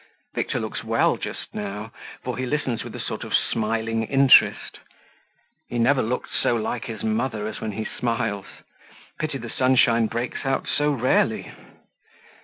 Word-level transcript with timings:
Victor 0.33 0.59
looks 0.59 0.83
well 0.83 1.15
just 1.15 1.53
now, 1.53 1.91
for 2.23 2.35
he 2.35 2.47
listens 2.47 2.83
with 2.83 2.95
a 2.95 2.99
sort 2.99 3.23
of 3.23 3.35
smiling 3.35 4.01
interest; 4.05 4.79
he 5.69 5.77
never 5.77 6.01
looks 6.01 6.31
so 6.41 6.55
like 6.55 6.85
his 6.85 7.03
mother 7.03 7.45
as 7.47 7.61
when 7.61 7.73
he 7.73 7.85
smiles 7.85 8.47
pity 9.19 9.37
the 9.37 9.47
sunshine 9.47 10.07
breaks 10.07 10.43
out 10.43 10.65
so 10.67 10.89
rarely! 10.91 11.51